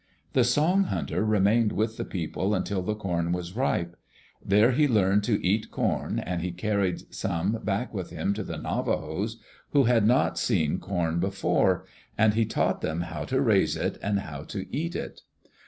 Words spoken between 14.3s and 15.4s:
to eat it.